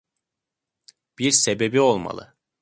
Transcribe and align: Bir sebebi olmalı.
Bir 1.19 1.31
sebebi 1.31 1.81
olmalı. 1.81 2.33